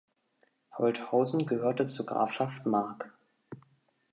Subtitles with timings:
[0.79, 3.13] Holthausen gehörte zur Grafschaft Mark.